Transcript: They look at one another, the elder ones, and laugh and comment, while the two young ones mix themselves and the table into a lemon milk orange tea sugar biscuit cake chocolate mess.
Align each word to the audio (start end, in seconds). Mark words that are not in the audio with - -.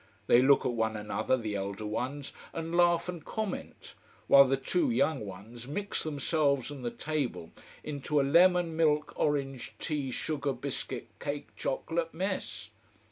They 0.25 0.41
look 0.41 0.65
at 0.65 0.71
one 0.71 0.97
another, 0.97 1.37
the 1.37 1.53
elder 1.55 1.85
ones, 1.85 2.33
and 2.53 2.75
laugh 2.75 3.07
and 3.07 3.23
comment, 3.23 3.93
while 4.25 4.47
the 4.47 4.57
two 4.57 4.89
young 4.89 5.27
ones 5.27 5.67
mix 5.67 6.01
themselves 6.01 6.71
and 6.71 6.83
the 6.83 6.89
table 6.89 7.51
into 7.83 8.19
a 8.19 8.23
lemon 8.23 8.75
milk 8.75 9.13
orange 9.15 9.75
tea 9.77 10.09
sugar 10.09 10.53
biscuit 10.53 11.07
cake 11.19 11.55
chocolate 11.55 12.15
mess. 12.15 12.71